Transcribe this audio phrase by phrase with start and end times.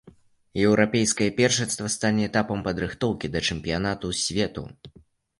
[0.67, 4.63] Еўрапейскае першынство стане этапам падрыхтоўкі да чэмпіянату свету.